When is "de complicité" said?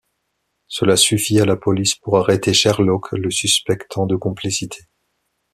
4.07-4.85